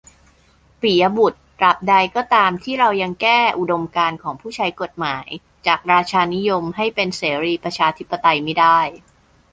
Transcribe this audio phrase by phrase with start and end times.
[0.81, 5.27] ปิยะบุตร: ตราบใดก็ตามที่เรายังแก้อุดมการณ์ของผู้ใช้กฎหมาย
[5.67, 8.79] จากราชานิยม ให้เป็นเสรีประชาธิปไตยไม่ได้